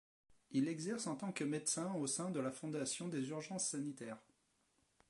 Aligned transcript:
Il 0.49 0.67
exerce 0.67 1.05
en 1.05 1.15
tant 1.15 1.31
que 1.31 1.43
médecin 1.43 1.93
au 1.93 2.07
sein 2.07 2.31
de 2.31 2.39
la 2.39 2.49
fondation 2.51 3.07
des 3.07 3.29
urgences 3.29 3.67
sanitaires. 3.67 4.17